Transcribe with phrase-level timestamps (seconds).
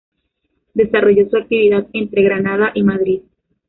[0.73, 3.21] Desarrolló su actividad entre Granada y Madrid.